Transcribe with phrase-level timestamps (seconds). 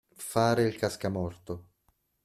[0.15, 1.73] Fare il cascamorto.